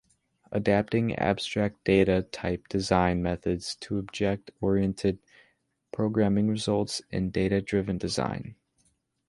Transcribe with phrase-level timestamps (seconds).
[0.51, 5.19] Adapting abstract data type design methods to object-oriented
[5.91, 8.55] programming results in a data-driven design.